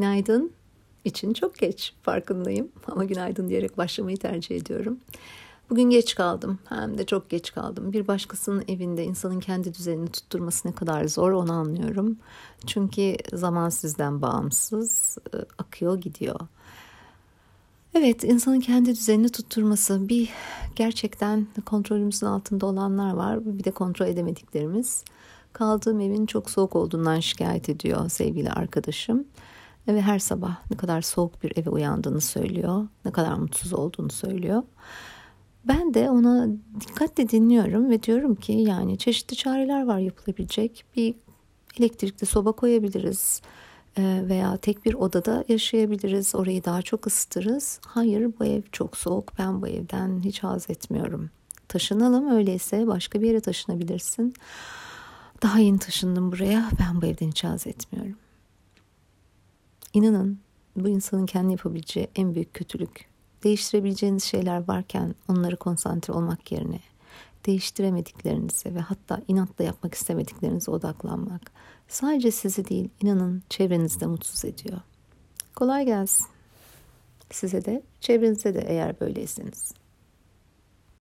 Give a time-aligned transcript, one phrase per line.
[0.00, 0.52] Günaydın
[1.04, 4.98] için çok geç farkındayım ama günaydın diyerek başlamayı tercih ediyorum.
[5.70, 7.92] Bugün geç kaldım hem de çok geç kaldım.
[7.92, 12.16] Bir başkasının evinde insanın kendi düzenini tutturması ne kadar zor onu anlıyorum.
[12.66, 16.40] Çünkü zaman sizden bağımsız e, akıyor gidiyor.
[17.94, 20.28] Evet insanın kendi düzenini tutturması bir
[20.76, 25.04] gerçekten kontrolümüzün altında olanlar var bir de kontrol edemediklerimiz.
[25.52, 29.24] Kaldığım evin çok soğuk olduğundan şikayet ediyor sevgili arkadaşım.
[29.94, 32.88] Ve her sabah ne kadar soğuk bir eve uyandığını söylüyor.
[33.04, 34.62] Ne kadar mutsuz olduğunu söylüyor.
[35.64, 36.48] Ben de ona
[36.80, 40.84] dikkatle dinliyorum ve diyorum ki yani çeşitli çareler var yapılabilecek.
[40.96, 41.14] Bir
[41.78, 43.42] elektrikli soba koyabiliriz
[43.98, 46.34] e, veya tek bir odada yaşayabiliriz.
[46.34, 47.80] Orayı daha çok ısıtırız.
[47.86, 49.38] Hayır bu ev çok soğuk.
[49.38, 51.30] Ben bu evden hiç haz etmiyorum.
[51.68, 54.34] Taşınalım öyleyse başka bir yere taşınabilirsin.
[55.42, 56.70] Daha yeni taşındım buraya.
[56.80, 58.16] Ben bu evden hiç haz etmiyorum.
[59.92, 60.38] İnanın
[60.76, 63.10] bu insanın kendi yapabileceği en büyük kötülük.
[63.44, 66.80] Değiştirebileceğiniz şeyler varken onları konsantre olmak yerine
[67.46, 71.52] değiştiremediklerinize ve hatta inatla yapmak istemediklerinize odaklanmak
[71.88, 74.80] sadece sizi değil inanın çevrenizde mutsuz ediyor.
[75.56, 76.26] Kolay gelsin.
[77.30, 79.74] Size de çevrenize de eğer böyleyseniz.